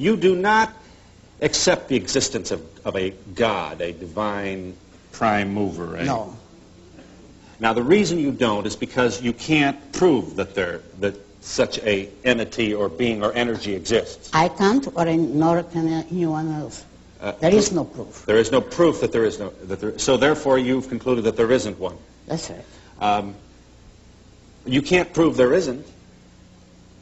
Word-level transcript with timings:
You 0.00 0.16
do 0.16 0.34
not 0.34 0.72
accept 1.42 1.88
the 1.88 1.96
existence 1.96 2.50
of, 2.50 2.62
of 2.86 2.96
a 2.96 3.10
God, 3.34 3.82
a 3.82 3.92
divine 3.92 4.74
prime 5.12 5.52
mover. 5.52 6.02
No. 6.02 6.34
Now, 7.60 7.74
the 7.74 7.82
reason 7.82 8.18
you 8.18 8.32
don't 8.32 8.66
is 8.66 8.76
because 8.76 9.20
you 9.20 9.34
can't 9.34 9.92
prove 9.92 10.36
that 10.36 10.54
there 10.54 10.80
that 11.00 11.14
such 11.42 11.78
a 11.80 12.08
entity 12.24 12.72
or 12.72 12.88
being 12.88 13.22
or 13.22 13.34
energy 13.34 13.74
exists. 13.74 14.30
I 14.32 14.48
can't, 14.48 14.88
or 14.94 15.04
nor 15.04 15.62
can 15.64 15.88
anyone 15.88 16.50
else. 16.52 16.82
Uh, 17.20 17.32
There 17.32 17.54
is 17.54 17.70
no 17.70 17.84
proof. 17.84 18.24
There 18.24 18.38
is 18.38 18.50
no 18.50 18.62
proof 18.62 19.02
that 19.02 19.12
there 19.12 19.26
is 19.26 19.38
no. 19.38 19.50
That 19.68 19.80
there, 19.80 19.98
so 19.98 20.16
therefore, 20.16 20.58
you've 20.58 20.88
concluded 20.88 21.24
that 21.24 21.36
there 21.36 21.52
isn't 21.52 21.78
one. 21.78 21.98
That's 22.26 22.48
right. 22.48 22.64
Um, 23.00 23.34
you 24.64 24.80
can't 24.80 25.12
prove 25.12 25.36
there 25.36 25.52
isn't. 25.52 25.86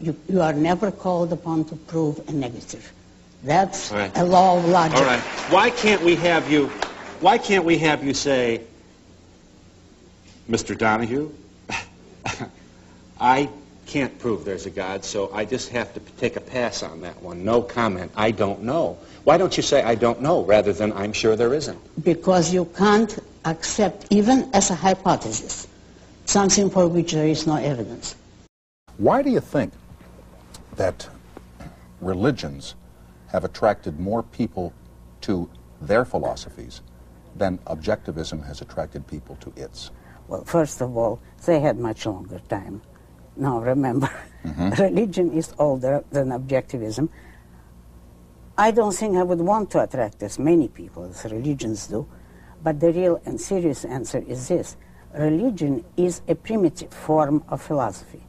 You, 0.01 0.17
you 0.29 0.41
are 0.41 0.53
never 0.53 0.91
called 0.91 1.33
upon 1.33 1.65
to 1.67 1.77
prove 1.77 2.29
a 2.29 2.33
negative. 2.33 2.93
That's 3.43 3.93
All 3.93 3.99
right. 3.99 4.17
a 4.17 4.25
law 4.25 4.59
of 4.59 4.65
logic. 4.65 4.99
All 4.99 5.05
right. 5.05 5.21
Why 5.51 5.71
can't 5.71 6.03
we 6.03 6.17
have 6.17 6.51
you? 6.51 6.67
Why 7.21 7.39
can't 7.39 7.65
we 7.65 7.79
have 7.79 8.03
you 8.05 8.15
say, 8.15 8.63
Mr. 10.51 10.77
Donahue? 10.77 11.31
I 13.21 13.49
can't 13.87 14.19
prove 14.19 14.45
there's 14.45 14.67
a 14.67 14.71
God, 14.71 15.05
so 15.05 15.33
I 15.33 15.45
just 15.45 15.71
have 15.71 15.93
to 15.95 16.01
take 16.19 16.37
a 16.37 16.41
pass 16.41 16.83
on 16.83 17.01
that 17.01 17.23
one. 17.23 17.45
No 17.45 17.63
comment. 17.63 18.13
I 18.17 18.33
don't 18.33 18.63
know. 18.63 18.99
Why 19.25 19.39
don't 19.39 19.57
you 19.57 19.63
say 19.63 19.83
I 19.83 19.95
don't 19.95 20.21
know 20.21 20.45
rather 20.45 20.73
than 20.73 20.93
I'm 20.93 21.13
sure 21.13 21.37
there 21.37 21.55
isn't? 21.55 22.05
Because 22.05 22.53
you 22.53 22.67
can't 22.67 23.19
accept, 23.45 24.07
even 24.11 24.51
as 24.53 24.71
a 24.71 24.75
hypothesis, 24.75 25.67
something 26.27 26.71
for 26.71 26.87
which 26.87 27.13
there 27.13 27.27
is 27.27 27.47
no 27.47 27.57
evidence. 27.57 28.15
Why 28.99 29.23
do 29.23 29.31
you 29.31 29.41
think 29.41 29.73
that 30.77 31.09
religions 32.01 32.75
have 33.29 33.45
attracted 33.45 33.99
more 34.01 34.23
people 34.23 34.73
to 35.23 35.49
their 35.81 36.05
philosophies 36.05 36.83
than 37.37 37.59
objectivism 37.67 38.45
has 38.47 38.61
attracted 38.61 39.07
people 39.07 39.37
to 39.37 39.53
its? 39.57 39.91
Well, 40.27 40.45
first 40.45 40.81
of 40.83 40.97
all, 40.97 41.21
they 41.47 41.61
had 41.61 41.79
much 41.79 42.05
longer 42.07 42.41
time. 42.49 42.83
Now, 43.37 43.61
remember, 43.61 44.11
mm-hmm. 44.45 44.71
religion 44.83 45.33
is 45.33 45.55
older 45.59 46.05
than 46.11 46.29
objectivism. 46.29 47.09
I 48.57 48.73
don't 48.73 48.93
think 48.93 49.17
I 49.17 49.23
would 49.23 49.41
want 49.41 49.71
to 49.73 49.83
attract 49.83 50.23
as 50.23 50.39
many 50.39 50.69
people 50.69 51.05
as 51.05 51.25
religions 51.31 51.87
do, 51.87 52.09
but 52.63 52.81
the 52.81 52.93
real 52.93 53.23
and 53.25 53.41
serious 53.41 53.85
answer 53.85 54.19
is 54.27 54.49
this. 54.49 54.77
Religion 55.15 55.85
is 55.97 56.23
a 56.29 56.35
primitive 56.35 56.93
form 56.93 57.45
of 57.49 57.63
philosophy. 57.63 58.23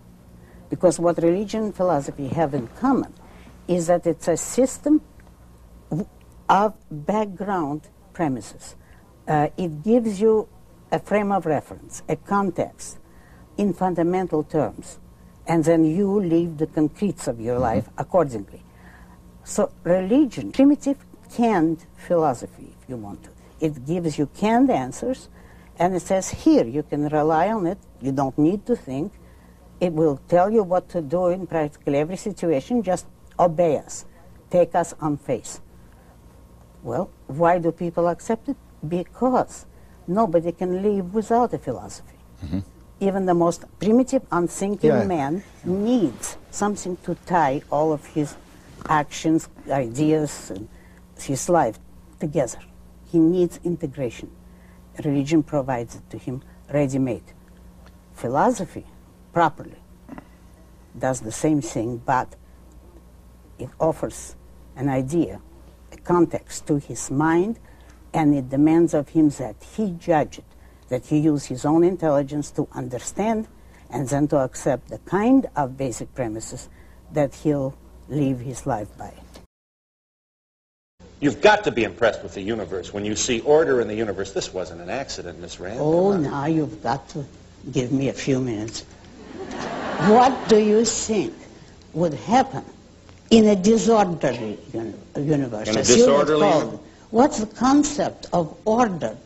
Because 0.69 0.99
what 0.99 1.17
religion 1.17 1.63
and 1.63 1.75
philosophy 1.75 2.27
have 2.27 2.53
in 2.53 2.67
common 2.79 3.13
is 3.69 3.85
that 3.85 4.05
it's 4.07 4.27
a 4.27 4.35
system 4.35 4.99
of 6.49 6.73
background 6.89 7.87
premises. 8.11 8.75
Uh, 9.27 9.47
it 9.57 9.83
gives 9.83 10.19
you 10.19 10.49
a 10.91 10.99
frame 10.99 11.31
of 11.31 11.45
reference, 11.45 12.01
a 12.09 12.15
context, 12.15 12.97
in 13.57 13.71
fundamental 13.71 14.43
terms, 14.43 14.97
and 15.45 15.63
then 15.63 15.85
you 15.85 16.19
live 16.19 16.57
the 16.57 16.65
concretes 16.65 17.27
of 17.27 17.39
your 17.39 17.59
life 17.59 17.87
accordingly. 17.97 18.63
So 19.43 19.71
religion, 19.83 20.51
primitive 20.51 20.97
canned 21.35 21.85
philosophy, 21.95 22.75
if 22.81 22.89
you 22.89 22.97
want 22.97 23.23
to. 23.25 23.29
It 23.59 23.85
gives 23.85 24.17
you 24.17 24.25
canned 24.35 24.71
answers, 24.71 25.29
and 25.77 25.95
it 25.95 26.01
says, 26.01 26.29
here, 26.31 26.65
you 26.65 26.81
can 26.81 27.07
rely 27.09 27.49
on 27.49 27.67
it, 27.67 27.77
you 28.01 28.11
don't 28.11 28.37
need 28.37 28.65
to 28.65 28.75
think. 28.75 29.13
It 29.79 29.93
will 29.93 30.19
tell 30.27 30.49
you 30.49 30.63
what 30.63 30.89
to 30.89 31.01
do 31.01 31.27
in 31.27 31.45
practically 31.45 31.99
every 31.99 32.17
situation, 32.17 32.81
just 32.81 33.05
obey 33.39 33.77
us, 33.77 34.05
take 34.49 34.75
us 34.75 34.93
on 34.99 35.17
faith. 35.17 35.61
Well, 36.83 37.09
why 37.27 37.59
do 37.59 37.71
people 37.71 38.07
accept 38.07 38.49
it? 38.49 38.57
Because 38.87 39.65
nobody 40.07 40.51
can 40.51 40.81
live 40.81 41.13
without 41.13 41.53
a 41.53 41.57
philosophy. 41.57 42.17
Mm-hmm. 42.43 42.59
Even 43.01 43.25
the 43.25 43.33
most 43.33 43.63
primitive, 43.79 44.23
unthinking 44.31 44.91
Yeah. 44.91 45.05
man 45.05 45.43
needs 45.63 46.37
something 46.51 46.97
to 47.03 47.15
tie 47.25 47.61
all 47.71 47.93
of 47.93 48.05
his 48.07 48.35
actions, 48.87 49.49
ideas, 49.69 50.51
and 50.51 50.67
his 51.19 51.49
life 51.49 51.79
together. 52.19 52.59
He 53.11 53.19
needs 53.19 53.59
integration. 53.63 54.31
Religion 55.03 55.43
provides 55.43 55.95
it 55.95 56.09
to 56.09 56.17
him 56.17 56.41
ready-made. 56.71 57.23
Philosophy, 58.13 58.85
properly, 59.33 59.77
does 60.97 61.21
the 61.21 61.31
same 61.31 61.61
thing, 61.61 62.01
but 62.05 62.35
it 63.59 63.69
offers 63.79 64.35
an 64.75 64.89
idea, 64.89 65.39
a 65.91 65.97
context 65.97 66.65
to 66.67 66.77
his 66.77 67.11
mind, 67.11 67.59
and 68.13 68.33
it 68.33 68.49
demands 68.49 68.93
of 68.93 69.09
him 69.09 69.29
that 69.29 69.55
he 69.75 69.91
judge 69.91 70.39
it, 70.39 70.45
that 70.87 71.05
he 71.05 71.19
use 71.19 71.45
his 71.45 71.65
own 71.65 71.83
intelligence 71.83 72.49
to 72.51 72.67
understand 72.71 73.47
and 73.91 74.07
then 74.07 74.27
to 74.27 74.37
accept 74.37 74.89
the 74.89 74.97
kind 74.99 75.47
of 75.55 75.77
basic 75.77 76.13
premises 76.15 76.69
that 77.11 77.33
he'll 77.35 77.75
live 78.07 78.39
his 78.39 78.65
life 78.65 78.87
by. 78.97 79.13
You've 81.19 81.41
got 81.41 81.65
to 81.65 81.71
be 81.71 81.83
impressed 81.83 82.23
with 82.23 82.33
the 82.33 82.41
universe 82.41 82.93
when 82.93 83.03
you 83.03 83.15
see 83.15 83.41
order 83.41 83.81
in 83.81 83.89
the 83.89 83.95
universe. 83.95 84.31
This 84.31 84.53
wasn't 84.53 84.81
an 84.81 84.89
accident, 84.89 85.39
Miss 85.39 85.59
Rand. 85.59 85.79
Oh, 85.79 86.15
now 86.15 86.45
you've 86.45 86.81
got 86.81 87.09
to 87.09 87.25
give 87.71 87.91
me 87.91 88.07
a 88.07 88.13
few 88.13 88.39
minutes. 88.39 88.83
What 90.07 90.47
do 90.47 90.57
you 90.57 90.85
think 90.85 91.33
would 91.91 92.13
happen 92.13 92.63
in 93.29 93.45
a 93.47 93.55
disorderly 93.55 94.57
uni- 94.73 94.93
universe? 95.17 95.67
In 95.67 95.77
a 95.77 95.79
as 95.79 95.89
you 95.89 96.05
would 96.05 96.07
disorderly 96.07 96.47
call? 96.49 96.83
What's 97.11 97.39
the 97.39 97.47
concept 97.47 98.27
of 98.33 98.55
order? 98.65 99.17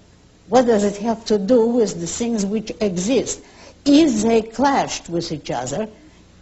What 0.49 0.65
does 0.65 0.83
it 0.83 0.97
have 0.97 1.25
to 1.25 1.37
do 1.37 1.65
with 1.65 1.99
the 1.99 2.07
things 2.07 2.45
which 2.45 2.71
exist? 2.81 3.41
If 3.85 4.21
they 4.21 4.41
clashed 4.41 5.09
with 5.09 5.31
each 5.31 5.51
other, 5.51 5.89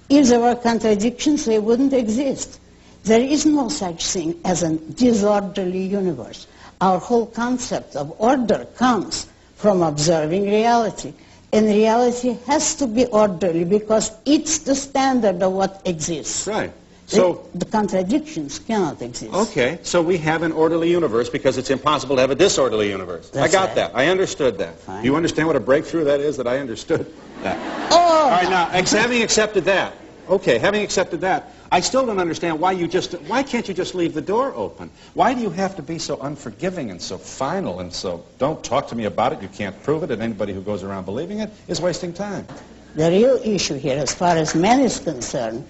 if 0.10 0.28
there 0.28 0.40
were 0.40 0.56
contradictions, 0.56 1.46
they 1.46 1.60
wouldn't 1.60 1.94
exist. 1.94 2.60
There 3.04 3.22
is 3.22 3.46
no 3.46 3.70
such 3.70 4.06
thing 4.06 4.40
as 4.46 4.62
a 4.64 4.78
disorderly 4.78 5.84
universe. 5.84 6.48
Our 6.82 7.00
whole 7.00 7.26
concept 7.26 7.96
of 7.96 8.14
order 8.20 8.66
comes 8.76 9.28
from 9.56 9.82
observing 9.82 10.44
reality. 10.46 11.14
And 11.54 11.66
reality 11.66 12.38
has 12.48 12.76
to 12.76 12.88
be 12.88 13.06
orderly 13.06 13.64
because 13.66 14.12
it's 14.26 14.60
the 14.60 14.76
standard 14.76 15.42
of 15.42 15.54
what 15.54 15.82
exists. 15.86 16.48
Right. 16.48 16.72
The- 17.12 17.18
So, 17.18 17.46
the, 17.54 17.66
contradictions 17.66 18.60
cannot 18.60 19.02
exist. 19.02 19.34
okay, 19.34 19.80
so 19.84 20.02
we 20.02 20.18
have 20.20 20.44
an 20.44 20.52
orderly 20.54 20.90
universe 20.90 21.30
because 21.30 21.58
it's 21.58 21.70
impossible 21.70 22.16
to 22.16 22.22
have 22.22 22.32
a 22.32 22.36
disorderly 22.36 22.90
universe. 22.90 23.30
I 23.36 23.48
got 23.50 23.68
right. 23.68 23.76
that. 23.76 23.92
I 23.94 24.08
understood 24.08 24.58
that. 24.60 24.80
Fine. 24.80 25.02
Do 25.04 25.10
you 25.10 25.16
understand 25.18 25.48
what 25.48 25.58
a 25.58 25.60
breakthrough 25.60 26.06
that 26.06 26.22
is? 26.22 26.38
That 26.38 26.48
I 26.48 26.60
understood 26.60 27.06
that. 27.44 27.58
Oh, 27.92 27.98
All 27.98 28.30
right, 28.30 28.50
now, 28.50 28.70
ex- 28.72 28.94
having 28.94 29.22
accepted 29.22 29.66
that, 29.66 29.94
okay, 30.30 30.58
having 30.58 30.82
accepted 30.84 31.20
that, 31.22 31.52
I 31.70 31.82
still 31.82 32.06
don't 32.06 32.20
understand 32.20 32.60
why 32.60 32.72
you 32.72 32.88
just, 32.88 33.14
why 33.28 33.44
can't 33.44 33.68
you 33.68 33.74
just 33.74 33.94
leave 33.94 34.14
the 34.14 34.22
door 34.22 34.54
open? 34.56 34.90
Why 35.14 35.34
do 35.34 35.42
you 35.42 35.50
have 35.52 35.76
to 35.78 35.82
be 35.82 36.00
so 36.00 36.18
unforgiving 36.22 36.92
and 36.92 37.02
so 37.02 37.18
final 37.18 37.82
and 37.82 37.94
so, 37.94 38.24
don't 38.40 38.64
talk 38.64 38.88
to 38.88 38.96
me 38.96 39.04
about 39.06 39.34
it, 39.34 39.42
you 39.42 39.48
can't 39.50 39.76
prove 39.84 40.04
it, 40.04 40.12
and 40.12 40.22
anybody 40.22 40.54
who 40.54 40.62
goes 40.62 40.82
around 40.84 41.04
believing 41.06 41.40
it 41.40 41.50
is 41.68 41.82
wasting 41.82 42.14
time. 42.14 42.48
The 42.96 43.10
real 43.10 43.40
issue 43.44 43.76
here, 43.76 43.98
as 43.98 44.14
far 44.14 44.36
as 44.38 44.56
man 44.56 44.80
is 44.82 45.00
concerned, 45.00 45.66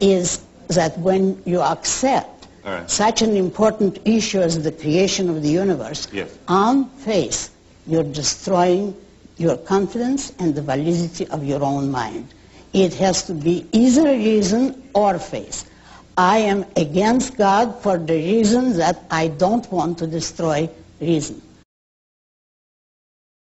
is 0.00 0.42
that 0.68 0.98
when 0.98 1.40
you 1.44 1.60
accept 1.60 2.46
All 2.64 2.72
right. 2.72 2.90
such 2.90 3.22
an 3.22 3.36
important 3.36 3.98
issue 4.04 4.40
as 4.40 4.62
the 4.62 4.72
creation 4.72 5.28
of 5.30 5.42
the 5.42 5.48
universe, 5.50 6.08
Yes. 6.12 6.30
on 6.48 6.86
faith, 6.90 7.50
you're 7.86 8.02
destroying 8.04 8.94
your 9.36 9.56
confidence 9.56 10.32
and 10.38 10.54
the 10.54 10.62
validity 10.62 11.26
of 11.28 11.44
your 11.44 11.62
own 11.62 11.90
mind. 11.90 12.28
It 12.72 12.94
has 12.94 13.22
to 13.24 13.34
be 13.34 13.66
either 13.72 14.04
reason 14.04 14.82
or 14.94 15.18
faith. 15.18 15.68
I 16.16 16.38
am 16.38 16.64
against 16.76 17.36
God 17.36 17.80
for 17.80 17.98
the 17.98 18.14
reason 18.14 18.76
that 18.78 19.04
I 19.10 19.28
don't 19.28 19.70
want 19.72 19.98
to 19.98 20.06
destroy 20.06 20.68
reason. 21.00 21.42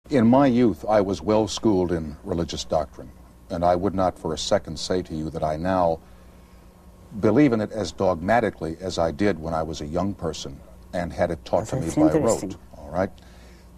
In 0.09 0.27
my 0.27 0.45
youth, 0.47 0.85
I 0.87 1.01
was 1.01 1.21
well 1.21 1.47
schooled 1.47 1.91
in 1.91 2.17
religious 2.23 2.63
doctrine, 2.63 3.11
and 3.49 3.63
I 3.63 3.75
would 3.75 3.95
not 3.95 4.19
for 4.19 4.33
a 4.33 4.37
second 4.37 4.77
say 4.77 5.01
to 5.03 5.15
you 5.15 5.29
that 5.29 5.43
I 5.43 5.55
now 5.57 5.99
believe 7.19 7.53
in 7.53 7.61
it 7.61 7.71
as 7.71 7.91
dogmatically 7.91 8.77
as 8.79 8.97
I 8.97 9.11
did 9.11 9.39
when 9.39 9.53
I 9.53 9.63
was 9.63 9.81
a 9.81 9.85
young 9.85 10.13
person 10.13 10.59
and 10.93 11.11
had 11.11 11.31
it 11.31 11.43
taught 11.45 11.67
to 11.67 11.77
me 11.77 11.89
by 11.95 12.17
rote. 12.17 12.55
All 12.77 12.89
right? 12.89 13.11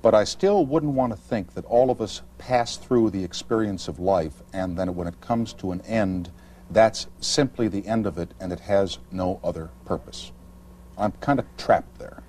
But 0.02 0.14
I 0.14 0.26
still 0.26 0.66
wouldn't 0.66 0.94
want 0.94 1.14
to 1.14 1.18
think 1.18 1.54
that 1.54 1.66
all 1.66 1.90
of 1.90 2.02
us 2.02 2.22
pass 2.38 2.78
through 2.78 3.10
the 3.10 3.24
experience 3.24 3.88
of 3.88 4.00
life 4.00 4.44
and 4.52 4.78
then 4.78 4.96
when 4.96 5.08
it 5.08 5.20
comes 5.22 5.54
to 5.54 5.72
an 5.72 5.82
end, 5.82 6.30
that's 6.70 7.08
simply 7.20 7.68
the 7.68 7.88
end 7.88 8.06
of 8.06 8.18
it 8.18 8.34
and 8.40 8.52
it 8.52 8.60
has 8.62 9.00
no 9.12 9.40
other 9.44 9.70
purpose. 9.86 10.32
I'm 10.98 11.14
kind 11.14 11.40
of 11.40 11.46
trapped 11.58 12.00
there. 12.00 12.22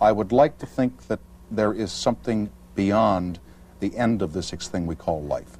I 0.00 0.12
would 0.12 0.32
like 0.32 0.58
to 0.58 0.66
think 0.66 1.08
that 1.08 1.20
there 1.50 1.72
is 1.72 1.92
something 1.92 2.50
beyond 2.74 3.38
the 3.80 3.96
end 3.96 4.22
of 4.22 4.32
this 4.32 4.50
thing 4.50 4.86
we 4.86 4.94
call 4.94 5.22
life. 5.22 5.58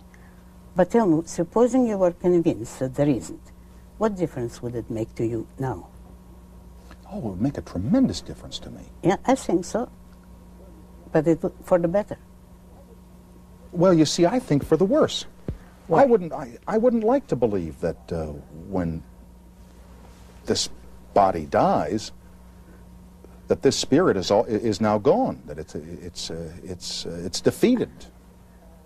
But 0.76 0.90
tell 0.90 1.06
me, 1.06 1.22
supposing 1.26 1.86
you 1.86 1.98
were 1.98 2.12
convinced 2.12 2.78
that 2.78 2.94
there 2.94 3.08
isn't, 3.08 3.42
what 4.00 4.16
difference 4.16 4.62
would 4.62 4.74
it 4.74 4.88
make 4.88 5.14
to 5.14 5.26
you 5.26 5.46
now? 5.58 5.86
Oh, 7.12 7.18
it 7.18 7.24
would 7.24 7.40
make 7.42 7.58
a 7.58 7.60
tremendous 7.60 8.22
difference 8.22 8.58
to 8.60 8.70
me. 8.70 8.80
Yeah, 9.02 9.18
I 9.26 9.34
think 9.34 9.66
so. 9.66 9.90
But 11.12 11.28
it 11.28 11.42
would, 11.42 11.52
for 11.64 11.78
the 11.78 11.86
better. 11.86 12.16
Well, 13.72 13.92
you 13.92 14.06
see, 14.06 14.24
I 14.24 14.38
think 14.38 14.64
for 14.64 14.78
the 14.78 14.86
worse. 14.86 15.26
Why? 15.86 16.02
I 16.02 16.06
wouldn't. 16.06 16.32
I, 16.32 16.56
I 16.66 16.78
wouldn't 16.78 17.04
like 17.04 17.26
to 17.26 17.36
believe 17.36 17.78
that 17.80 18.00
uh, 18.10 18.28
when 18.72 19.02
this 20.46 20.70
body 21.12 21.44
dies, 21.44 22.10
that 23.48 23.60
this 23.60 23.76
spirit 23.76 24.16
is 24.16 24.30
all, 24.30 24.44
is 24.46 24.80
now 24.80 24.96
gone. 24.96 25.42
That 25.44 25.58
it's 25.58 25.74
it's 25.74 26.30
uh, 26.30 26.52
it's 26.64 27.04
uh, 27.04 27.20
it's 27.26 27.42
defeated. 27.42 27.90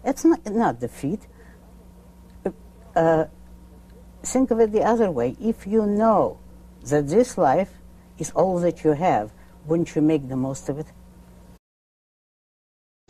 It's 0.04 0.24
not, 0.24 0.44
not 0.50 0.80
defeat. 0.80 1.20
Uh, 2.96 3.26
think 4.24 4.50
of 4.50 4.60
it 4.60 4.72
the 4.72 4.82
other 4.82 5.10
way. 5.10 5.36
If 5.40 5.66
you 5.66 5.86
know 5.86 6.38
that 6.86 7.08
this 7.08 7.38
life 7.38 7.70
is 8.18 8.30
all 8.32 8.58
that 8.60 8.84
you 8.84 8.92
have, 8.92 9.30
wouldn't 9.66 9.94
you 9.94 10.02
make 10.02 10.28
the 10.28 10.36
most 10.36 10.68
of 10.68 10.78
it? 10.78 10.86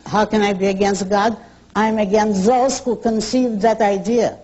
How 0.05 0.25
can 0.25 0.41
I 0.41 0.53
be 0.53 0.67
against 0.67 1.09
God? 1.09 1.37
I'm 1.75 1.97
against 1.97 2.45
those 2.45 2.79
who 2.79 2.95
conceived 2.95 3.61
that 3.61 3.81
idea. 3.81 4.39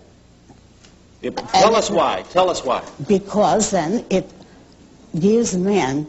Tell 1.22 1.76
us 1.76 1.88
why. 1.88 2.22
Tell 2.30 2.50
us 2.50 2.64
why. 2.64 2.82
because 3.06 3.70
then 3.70 4.04
it 4.10 4.28
gives 5.18 5.56
man 5.56 6.06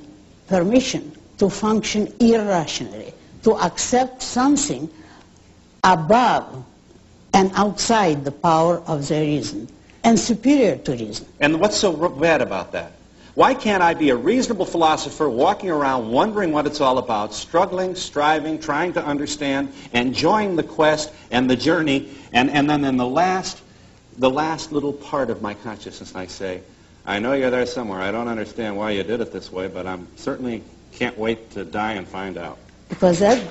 permission 0.47 1.11
to 1.37 1.49
function 1.49 2.11
irrationally, 2.19 3.13
to 3.43 3.51
accept 3.57 4.21
something 4.21 4.89
above 5.83 6.65
and 7.33 7.51
outside 7.55 8.25
the 8.25 8.31
power 8.31 8.79
of 8.87 9.07
their 9.07 9.21
reason 9.21 9.67
and 10.03 10.19
superior 10.19 10.77
to 10.77 10.91
reason. 10.91 11.25
And 11.39 11.59
what's 11.59 11.77
so 11.77 12.09
bad 12.09 12.41
about 12.41 12.71
that? 12.73 12.93
Why 13.35 13.55
can't 13.55 13.81
I 13.81 13.95
be 13.95 14.11
a 14.11 14.15
reasonable 14.15 14.65
philosopher 14.65 15.27
walking 15.27 15.71
around 15.71 16.11
wondering 16.11 16.51
what 16.51 16.67
it's 16.67 16.81
all 16.81 16.99
about, 16.99 17.33
struggling, 17.33 17.95
striving, 17.95 18.59
trying 18.59 18.93
to 18.93 19.03
understand, 19.03 19.73
enjoying 19.91 20.55
the 20.55 20.63
quest 20.63 21.11
and 21.31 21.49
the 21.49 21.55
journey, 21.55 22.11
and, 22.31 22.51
and 22.51 22.69
then 22.69 22.85
in 22.85 22.97
the 22.97 23.07
last, 23.07 23.59
the 24.19 24.29
last 24.29 24.71
little 24.71 24.93
part 24.93 25.31
of 25.31 25.41
my 25.41 25.55
consciousness 25.55 26.15
I 26.15 26.27
say, 26.27 26.61
I 27.07 27.17
know 27.17 27.33
you're 27.33 27.49
there 27.49 27.65
somewhere. 27.65 27.99
I 27.99 28.11
don't 28.11 28.27
understand 28.27 28.77
why 28.77 28.91
you 28.91 29.03
did 29.03 29.19
it 29.19 29.33
this 29.33 29.51
way, 29.51 29.67
but 29.67 29.87
I'm 29.87 30.07
certainly 30.15 30.63
can't 30.91 31.17
wait 31.17 31.49
to 31.51 31.65
die 31.65 31.93
and 31.93 32.07
find 32.07 32.37
out. 32.37 32.59
Because 32.87 33.17
that, 33.19 33.41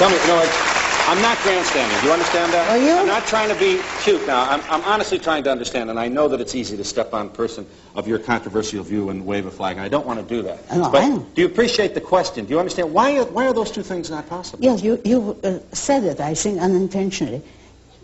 Tell 0.00 0.08
me, 0.08 0.16
no, 0.26 0.40
it's, 0.42 0.79
I'm 1.08 1.20
not 1.22 1.38
grandstanding. 1.38 1.98
Do 2.00 2.06
you 2.06 2.12
understand 2.12 2.52
that? 2.52 2.68
Are 2.70 2.78
you? 2.78 2.92
I'm 2.92 3.06
not 3.06 3.26
trying 3.26 3.48
to 3.48 3.58
be 3.58 3.80
cute 4.02 4.24
now. 4.26 4.48
I'm, 4.48 4.60
I'm 4.70 4.82
honestly 4.84 5.18
trying 5.18 5.42
to 5.44 5.50
understand, 5.50 5.90
and 5.90 5.98
I 5.98 6.08
know 6.08 6.28
that 6.28 6.40
it's 6.40 6.54
easy 6.54 6.76
to 6.76 6.84
step 6.84 7.12
on 7.14 7.26
a 7.26 7.30
person 7.30 7.66
of 7.94 8.06
your 8.06 8.18
controversial 8.18 8.84
view 8.84 9.10
and 9.10 9.26
wave 9.26 9.46
a 9.46 9.50
flag, 9.50 9.76
and 9.76 9.84
I 9.84 9.88
don't 9.88 10.06
want 10.06 10.20
to 10.20 10.34
do 10.34 10.42
that. 10.42 10.70
No, 10.70 10.90
but 10.90 11.02
I 11.02 11.16
do 11.16 11.42
you 11.42 11.46
appreciate 11.46 11.94
the 11.94 12.00
question? 12.00 12.44
Do 12.44 12.52
you 12.52 12.60
understand 12.60 12.92
why 12.92 13.18
are, 13.18 13.24
why 13.24 13.46
are 13.46 13.52
those 13.52 13.70
two 13.70 13.82
things 13.82 14.10
not 14.10 14.28
possible? 14.28 14.62
yes, 14.62 14.82
you, 14.82 15.00
you 15.04 15.38
uh, 15.42 15.58
said 15.72 16.04
it, 16.04 16.20
I 16.20 16.34
think, 16.34 16.60
unintentionally. 16.60 17.42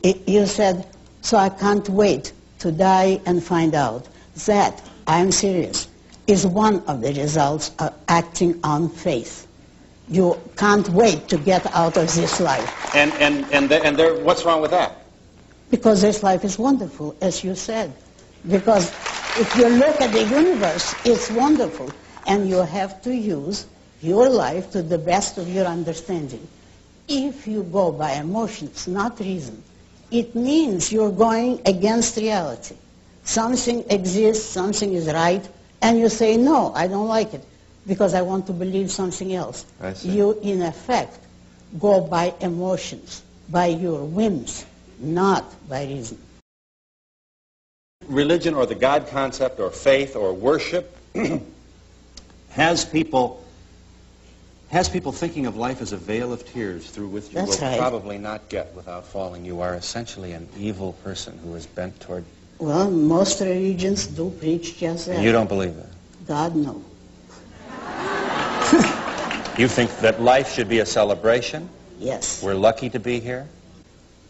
It, 0.02 0.28
you 0.28 0.46
said, 0.46 0.86
so 1.22 1.36
I 1.36 1.48
can't 1.48 1.88
wait 1.88 2.32
to 2.60 2.72
die 2.72 3.20
and 3.26 3.42
find 3.42 3.74
out. 3.74 4.08
That, 4.46 4.82
I'm 5.06 5.32
serious, 5.32 5.88
is 6.26 6.46
one 6.46 6.82
of 6.86 7.00
the 7.00 7.12
results 7.14 7.70
of 7.78 7.94
acting 8.08 8.60
on 8.64 8.88
faith. 8.88 9.45
You 10.08 10.40
can't 10.56 10.88
wait 10.90 11.28
to 11.28 11.38
get 11.38 11.66
out 11.74 11.96
of 11.96 12.14
this 12.14 12.40
life. 12.40 12.94
And 12.94 13.12
and 13.14 13.44
and 13.52 13.68
the, 13.68 13.84
and 13.84 13.96
there, 13.96 14.14
what's 14.14 14.44
wrong 14.44 14.60
with 14.60 14.70
that? 14.70 15.04
Because 15.70 16.00
this 16.00 16.22
life 16.22 16.44
is 16.44 16.58
wonderful, 16.58 17.16
as 17.20 17.42
you 17.42 17.54
said. 17.54 17.92
Because 18.48 18.90
if 19.38 19.56
you 19.56 19.68
look 19.68 20.00
at 20.00 20.12
the 20.12 20.24
universe, 20.24 20.94
it's 21.04 21.30
wonderful. 21.30 21.90
And 22.26 22.48
you 22.48 22.58
have 22.58 23.02
to 23.02 23.14
use 23.14 23.66
your 24.00 24.28
life 24.28 24.70
to 24.72 24.82
the 24.82 24.98
best 24.98 25.38
of 25.38 25.48
your 25.48 25.66
understanding. 25.66 26.46
If 27.08 27.46
you 27.46 27.62
go 27.64 27.92
by 27.92 28.12
emotions, 28.12 28.86
not 28.88 29.18
reason, 29.20 29.62
it 30.10 30.34
means 30.34 30.92
you're 30.92 31.12
going 31.12 31.60
against 31.66 32.16
reality. 32.16 32.76
Something 33.24 33.84
exists, 33.90 34.48
something 34.48 34.92
is 34.92 35.06
right, 35.06 35.46
and 35.82 35.98
you 35.98 36.08
say, 36.08 36.36
no, 36.36 36.72
I 36.74 36.86
don't 36.86 37.08
like 37.08 37.34
it, 37.34 37.44
because 37.86 38.14
I 38.14 38.22
want 38.22 38.46
to 38.46 38.52
believe 38.52 38.90
something 38.90 39.32
else. 39.34 39.64
I 39.80 39.92
see. 39.92 40.10
You, 40.10 40.38
in 40.40 40.62
effect, 40.62 41.18
go 41.78 42.00
by 42.00 42.34
emotions, 42.40 43.22
by 43.48 43.66
your 43.66 44.04
whims, 44.04 44.66
not 44.98 45.44
by 45.68 45.84
reason. 45.84 46.18
Religion 48.08 48.54
or 48.54 48.66
the 48.66 48.74
God 48.74 49.08
concept 49.08 49.58
or 49.60 49.70
faith 49.70 50.16
or 50.16 50.32
worship 50.32 50.96
has 52.50 52.84
people 52.84 53.42
has 54.68 54.88
people 54.88 55.12
thinking 55.12 55.46
of 55.46 55.56
life 55.56 55.80
as 55.80 55.92
a 55.92 55.96
vale 55.96 56.32
of 56.32 56.44
tears 56.52 56.90
through 56.90 57.08
which 57.08 57.28
you 57.28 57.34
That's 57.34 57.60
will 57.60 57.68
right. 57.68 57.78
probably 57.78 58.18
not 58.18 58.48
get 58.48 58.74
without 58.74 59.06
falling. 59.06 59.44
You 59.44 59.60
are 59.60 59.74
essentially 59.74 60.32
an 60.32 60.48
evil 60.58 60.94
person 61.04 61.38
who 61.38 61.54
is 61.54 61.66
bent 61.66 62.00
toward. 62.00 62.24
Well, 62.58 62.90
most 62.90 63.40
religions 63.40 64.08
do 64.08 64.30
preach 64.30 64.76
just 64.78 65.06
that. 65.06 65.22
You 65.22 65.30
don't 65.30 65.48
believe 65.48 65.76
that. 65.76 65.90
God, 66.26 66.56
no. 66.56 66.82
You 69.58 69.68
think 69.68 69.90
that 70.00 70.20
life 70.20 70.52
should 70.52 70.68
be 70.68 70.80
a 70.80 70.86
celebration. 70.86 71.68
Yes. 71.98 72.42
We're 72.42 72.54
lucky 72.54 72.90
to 72.90 73.00
be 73.00 73.20
here. 73.20 73.46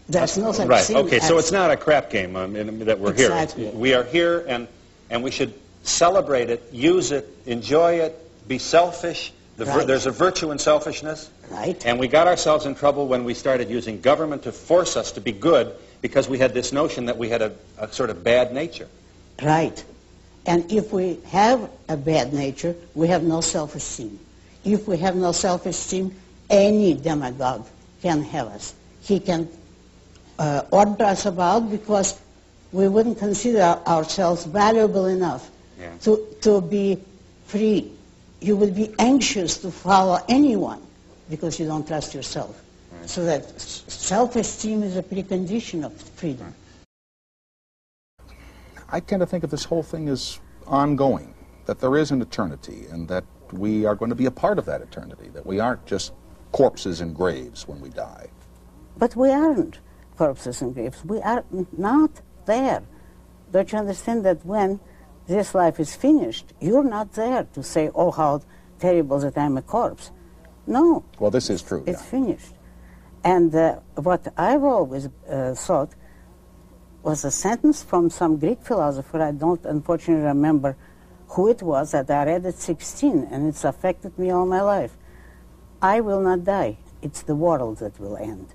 That's 0.08 0.36
no 0.36 0.52
such 0.52 0.68
Right. 0.68 0.88
Okay. 0.88 1.18
So 1.18 1.38
it's 1.38 1.50
not 1.50 1.70
a 1.72 1.76
crap 1.76 2.10
game 2.10 2.36
um, 2.36 2.54
in- 2.54 2.78
that 2.84 3.00
we're 3.00 3.10
Exactly. 3.10 3.64
here. 3.64 3.72
We 3.72 3.94
are 3.94 4.04
here, 4.04 4.44
and 4.46 4.68
and 5.10 5.24
we 5.24 5.30
should 5.32 5.52
celebrate 5.82 6.50
it, 6.50 6.62
use 6.72 7.10
it, 7.12 7.28
enjoy 7.46 7.94
it, 8.00 8.16
be 8.48 8.58
selfish. 8.58 9.32
The 9.56 9.64
Right. 9.64 9.86
there's 9.86 10.06
a 10.06 10.10
virtue 10.10 10.50
in 10.52 10.58
selfishness. 10.58 11.28
Right. 11.50 11.84
And 11.86 11.98
we 11.98 12.08
got 12.08 12.26
ourselves 12.28 12.66
in 12.66 12.74
trouble 12.74 13.08
when 13.08 13.24
we 13.24 13.34
started 13.34 13.70
using 13.70 14.00
government 14.00 14.42
to 14.44 14.52
force 14.52 14.96
us 14.96 15.12
to 15.12 15.20
be 15.20 15.32
good 15.32 15.72
because 16.02 16.28
we 16.28 16.38
had 16.38 16.54
this 16.54 16.72
notion 16.72 17.06
that 17.06 17.16
we 17.18 17.28
had 17.30 17.42
a, 17.42 17.52
a 17.78 17.90
sort 17.92 18.10
of 18.10 18.22
bad 18.22 18.52
nature. 18.52 18.88
Right. 19.42 19.82
And 20.46 20.70
if 20.70 20.92
we 20.92 21.18
have 21.26 21.68
a 21.88 21.96
bad 21.96 22.32
nature, 22.32 22.74
we 22.94 23.08
have 23.08 23.22
no 23.24 23.40
self-esteem. 23.40 24.18
If 24.64 24.86
we 24.86 24.96
have 24.98 25.16
no 25.16 25.32
self-esteem, 25.32 26.14
any 26.48 26.94
demagogue 26.94 27.66
can 28.02 28.22
have 28.22 28.46
us. 28.48 28.74
He 29.02 29.18
can 29.20 29.48
uh, 30.38 30.62
order 30.70 31.04
us 31.04 31.26
about 31.26 31.70
because 31.70 32.18
we 32.72 32.88
wouldn't 32.88 33.18
consider 33.18 33.60
ourselves 33.86 34.44
valuable 34.44 35.06
enough 35.06 35.50
Yeah. 35.78 35.90
to, 36.02 36.24
to 36.42 36.60
be 36.60 36.98
free. 37.46 37.90
You 38.40 38.56
will 38.56 38.70
be 38.72 38.94
anxious 38.98 39.58
to 39.58 39.70
follow 39.70 40.18
anyone 40.28 40.80
because 41.28 41.58
you 41.58 41.66
don't 41.66 41.86
trust 41.86 42.14
yourself. 42.14 42.62
So 43.06 43.24
that 43.24 43.60
self-esteem 43.60 44.82
is 44.82 44.96
a 44.96 45.02
precondition 45.02 45.84
of 45.84 45.92
freedom. 46.16 46.52
I 48.88 49.00
tend 49.00 49.20
to 49.20 49.26
think 49.26 49.44
of 49.44 49.50
this 49.50 49.64
whole 49.64 49.82
thing 49.82 50.08
as 50.08 50.40
ongoing, 50.66 51.34
that 51.66 51.80
there 51.80 51.96
is 51.96 52.10
an 52.10 52.22
eternity, 52.22 52.86
and 52.90 53.08
that 53.08 53.24
we 53.52 53.84
are 53.84 53.94
going 53.94 54.10
to 54.10 54.14
be 54.16 54.26
a 54.26 54.30
part 54.30 54.58
of 54.58 54.64
that 54.66 54.80
eternity, 54.80 55.28
that 55.30 55.46
we 55.46 55.60
aren't 55.60 55.84
just 55.86 56.12
corpses 56.52 57.00
in 57.00 57.12
graves 57.12 57.66
when 57.66 57.80
we 57.80 57.90
die. 57.90 58.28
But 58.96 59.16
we 59.16 59.30
aren't 59.30 59.80
corpses 60.16 60.62
and 60.62 60.74
graves. 60.74 61.04
We 61.04 61.20
are 61.20 61.44
not 61.76 62.22
there. 62.46 62.82
Don't 63.52 63.70
you 63.70 63.78
understand 63.78 64.24
that 64.24 64.44
when 64.44 64.80
this 65.26 65.54
life 65.54 65.78
is 65.80 65.94
finished, 65.94 66.54
you're 66.60 66.84
not 66.84 67.12
there 67.12 67.44
to 67.54 67.62
say, 67.62 67.90
oh, 67.94 68.10
how 68.10 68.42
terrible 68.78 69.18
that 69.18 69.36
I'm 69.36 69.56
a 69.56 69.62
corpse. 69.62 70.12
No, 70.66 71.04
Well, 71.18 71.30
this 71.30 71.50
is 71.50 71.62
true. 71.62 71.84
it's 71.86 72.02
yeah. 72.02 72.10
finished. 72.10 72.54
And 73.24 73.54
uh, 73.54 73.80
what 73.96 74.32
I've 74.36 74.64
always 74.64 75.08
uh, 75.28 75.54
thought 75.54 75.94
was 77.06 77.24
a 77.24 77.30
sentence 77.30 77.84
from 77.84 78.10
some 78.10 78.36
Greek 78.36 78.60
philosopher. 78.60 79.22
I 79.22 79.30
don't 79.30 79.64
unfortunately 79.64 80.24
remember 80.24 80.76
who 81.28 81.48
it 81.48 81.62
was 81.62 81.92
that 81.92 82.10
I 82.10 82.24
read 82.24 82.44
at 82.44 82.56
16, 82.56 83.28
and 83.30 83.48
it's 83.48 83.62
affected 83.62 84.18
me 84.18 84.32
all 84.32 84.44
my 84.44 84.60
life. 84.60 84.98
I 85.80 86.00
will 86.00 86.20
not 86.20 86.42
die. 86.42 86.78
It's 87.02 87.22
the 87.22 87.36
world 87.36 87.78
that 87.78 88.00
will 88.00 88.16
end. 88.16 88.48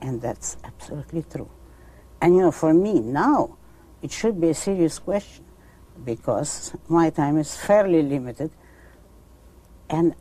And 0.00 0.22
that's 0.22 0.56
absolutely 0.64 1.22
true. 1.30 1.50
And 2.22 2.34
you 2.34 2.40
know, 2.40 2.50
for 2.50 2.72
me 2.72 2.98
now, 2.98 3.58
it 4.00 4.10
should 4.10 4.40
be 4.40 4.48
a 4.48 4.54
serious 4.54 4.98
question 4.98 5.44
because 6.02 6.74
my 6.88 7.10
time 7.10 7.36
is 7.36 7.54
fairly 7.58 8.02
limited, 8.02 8.52
and 9.90 10.14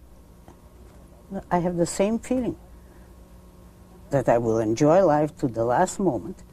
I 1.49 1.59
have 1.59 1.77
the 1.77 1.85
same 1.85 2.19
feeling 2.19 2.57
that 4.09 4.27
I 4.27 4.39
will 4.39 4.59
enjoy 4.59 5.05
life 5.05 5.37
to 5.37 5.47
the 5.47 5.63
last 5.63 6.01
moment. 6.01 6.43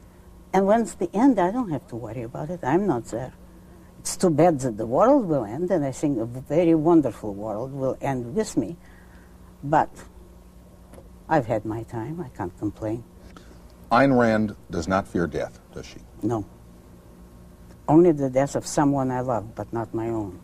And 0.53 0.67
when 0.67 0.83
it's 0.83 0.95
the 0.95 1.11
end, 1.15 1.39
I 1.39 1.51
don't 1.51 1.71
have 1.71 1.87
to 1.89 1.97
worry 1.97 2.23
about 2.23 2.51
it. 2.51 2.61
I'm 2.63 2.87
not 2.87 3.05
there. 3.07 3.33
It's 4.01 4.17
too 4.17 4.31
bad 4.31 4.61
that 4.61 4.77
the 4.77 4.87
world 4.87 5.27
will 5.27 5.45
end, 5.45 5.71
and 5.71 5.85
I 5.85 5.93
think 5.93 6.19
a 6.19 6.25
very 6.25 6.75
wonderful 6.75 7.35
world 7.35 7.73
will 7.73 7.97
end 8.01 8.35
with 8.35 8.57
me. 8.57 8.77
But 9.63 9.91
I've 11.29 11.47
had 11.47 11.65
my 11.65 11.83
time. 11.83 12.21
I 12.21 12.29
can't 12.29 12.57
complain. 12.59 13.05
Ayn 13.93 14.19
Rand 14.19 14.57
does 14.71 14.89
not 14.89 15.07
fear 15.07 15.27
death, 15.27 15.61
does 15.75 15.87
she? 15.87 15.99
No. 16.23 16.47
Only 17.87 18.13
the 18.13 18.31
death 18.31 18.55
of 18.55 18.67
someone 18.67 19.11
I 19.11 19.21
love, 19.21 19.55
but 19.55 19.73
not 19.73 19.93
my 19.93 20.09
own. 20.09 20.41